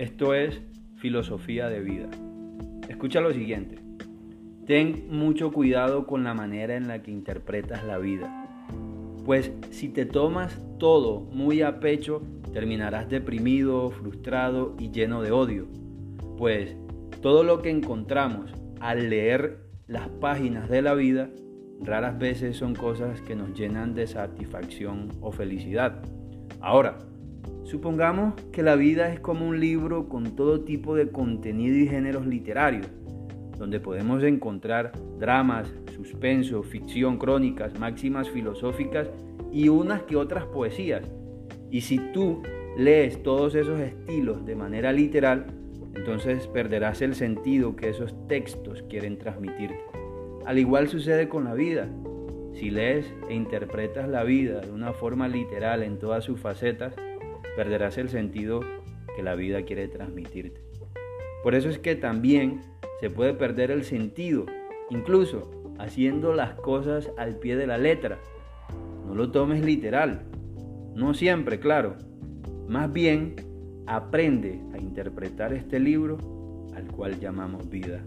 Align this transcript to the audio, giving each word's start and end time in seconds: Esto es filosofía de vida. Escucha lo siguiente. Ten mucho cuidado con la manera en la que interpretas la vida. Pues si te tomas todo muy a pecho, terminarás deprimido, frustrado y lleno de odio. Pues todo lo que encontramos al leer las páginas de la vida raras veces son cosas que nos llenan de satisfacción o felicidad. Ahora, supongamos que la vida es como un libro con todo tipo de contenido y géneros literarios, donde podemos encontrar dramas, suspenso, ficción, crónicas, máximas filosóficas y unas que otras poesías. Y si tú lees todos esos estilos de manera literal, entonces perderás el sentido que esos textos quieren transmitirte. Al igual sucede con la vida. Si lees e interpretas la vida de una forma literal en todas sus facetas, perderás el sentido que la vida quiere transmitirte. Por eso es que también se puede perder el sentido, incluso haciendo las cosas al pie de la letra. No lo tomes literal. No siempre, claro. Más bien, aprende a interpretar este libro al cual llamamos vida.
Esto 0.00 0.32
es 0.32 0.62
filosofía 0.96 1.68
de 1.68 1.80
vida. 1.80 2.08
Escucha 2.88 3.20
lo 3.20 3.34
siguiente. 3.34 3.82
Ten 4.64 5.04
mucho 5.10 5.52
cuidado 5.52 6.06
con 6.06 6.24
la 6.24 6.32
manera 6.32 6.74
en 6.74 6.88
la 6.88 7.02
que 7.02 7.10
interpretas 7.10 7.84
la 7.84 7.98
vida. 7.98 8.66
Pues 9.26 9.52
si 9.68 9.90
te 9.90 10.06
tomas 10.06 10.58
todo 10.78 11.20
muy 11.20 11.60
a 11.60 11.80
pecho, 11.80 12.22
terminarás 12.54 13.10
deprimido, 13.10 13.90
frustrado 13.90 14.74
y 14.78 14.90
lleno 14.90 15.20
de 15.20 15.32
odio. 15.32 15.68
Pues 16.38 16.74
todo 17.20 17.44
lo 17.44 17.60
que 17.60 17.68
encontramos 17.68 18.50
al 18.80 19.10
leer 19.10 19.66
las 19.86 20.08
páginas 20.08 20.70
de 20.70 20.80
la 20.80 20.94
vida 20.94 21.28
raras 21.82 22.18
veces 22.18 22.56
son 22.56 22.74
cosas 22.74 23.20
que 23.20 23.36
nos 23.36 23.52
llenan 23.52 23.94
de 23.94 24.06
satisfacción 24.06 25.10
o 25.20 25.30
felicidad. 25.30 26.00
Ahora, 26.62 26.96
supongamos 27.70 28.34
que 28.50 28.64
la 28.64 28.74
vida 28.74 29.12
es 29.12 29.20
como 29.20 29.46
un 29.46 29.60
libro 29.60 30.08
con 30.08 30.34
todo 30.34 30.62
tipo 30.62 30.96
de 30.96 31.08
contenido 31.08 31.76
y 31.76 31.86
géneros 31.86 32.26
literarios, 32.26 32.88
donde 33.56 33.78
podemos 33.78 34.24
encontrar 34.24 34.90
dramas, 35.20 35.72
suspenso, 35.94 36.64
ficción, 36.64 37.16
crónicas, 37.16 37.78
máximas 37.78 38.28
filosóficas 38.28 39.08
y 39.52 39.68
unas 39.68 40.02
que 40.02 40.16
otras 40.16 40.46
poesías. 40.46 41.04
Y 41.70 41.82
si 41.82 41.98
tú 42.12 42.42
lees 42.76 43.22
todos 43.22 43.54
esos 43.54 43.78
estilos 43.78 44.44
de 44.44 44.56
manera 44.56 44.92
literal, 44.92 45.46
entonces 45.94 46.48
perderás 46.48 47.02
el 47.02 47.14
sentido 47.14 47.76
que 47.76 47.90
esos 47.90 48.16
textos 48.26 48.82
quieren 48.88 49.16
transmitirte. 49.16 49.80
Al 50.44 50.58
igual 50.58 50.88
sucede 50.88 51.28
con 51.28 51.44
la 51.44 51.54
vida. 51.54 51.88
Si 52.54 52.68
lees 52.70 53.06
e 53.28 53.34
interpretas 53.34 54.08
la 54.08 54.24
vida 54.24 54.60
de 54.60 54.72
una 54.72 54.92
forma 54.92 55.28
literal 55.28 55.84
en 55.84 56.00
todas 56.00 56.24
sus 56.24 56.40
facetas, 56.40 56.94
perderás 57.56 57.98
el 57.98 58.08
sentido 58.08 58.60
que 59.16 59.22
la 59.22 59.34
vida 59.34 59.62
quiere 59.62 59.88
transmitirte. 59.88 60.60
Por 61.42 61.54
eso 61.54 61.68
es 61.68 61.78
que 61.78 61.96
también 61.96 62.60
se 63.00 63.10
puede 63.10 63.34
perder 63.34 63.70
el 63.70 63.84
sentido, 63.84 64.46
incluso 64.90 65.50
haciendo 65.78 66.34
las 66.34 66.54
cosas 66.54 67.10
al 67.16 67.36
pie 67.36 67.56
de 67.56 67.66
la 67.66 67.78
letra. 67.78 68.18
No 69.06 69.14
lo 69.14 69.30
tomes 69.30 69.64
literal. 69.64 70.22
No 70.94 71.14
siempre, 71.14 71.58
claro. 71.58 71.96
Más 72.68 72.92
bien, 72.92 73.36
aprende 73.86 74.60
a 74.74 74.78
interpretar 74.78 75.52
este 75.52 75.80
libro 75.80 76.18
al 76.74 76.86
cual 76.88 77.18
llamamos 77.18 77.68
vida. 77.68 78.04